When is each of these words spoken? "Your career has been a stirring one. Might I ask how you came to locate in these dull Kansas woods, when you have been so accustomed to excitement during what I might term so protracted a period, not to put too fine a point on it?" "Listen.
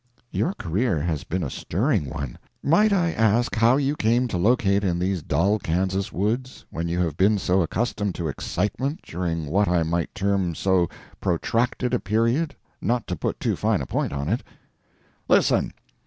"Your 0.31 0.55
career 0.55 0.99
has 0.99 1.23
been 1.23 1.43
a 1.43 1.49
stirring 1.51 2.09
one. 2.09 2.39
Might 2.63 2.91
I 2.91 3.11
ask 3.11 3.53
how 3.53 3.77
you 3.77 3.95
came 3.95 4.27
to 4.29 4.37
locate 4.39 4.83
in 4.83 4.97
these 4.97 5.21
dull 5.21 5.59
Kansas 5.59 6.11
woods, 6.11 6.65
when 6.71 6.87
you 6.87 6.99
have 7.01 7.17
been 7.17 7.37
so 7.37 7.61
accustomed 7.61 8.15
to 8.15 8.27
excitement 8.27 9.01
during 9.03 9.45
what 9.45 9.67
I 9.67 9.83
might 9.83 10.15
term 10.15 10.55
so 10.55 10.89
protracted 11.19 11.93
a 11.93 11.99
period, 11.99 12.55
not 12.81 13.05
to 13.09 13.15
put 13.15 13.39
too 13.39 13.55
fine 13.55 13.79
a 13.79 13.85
point 13.85 14.11
on 14.11 14.27
it?" 14.27 14.41
"Listen. 15.29 15.71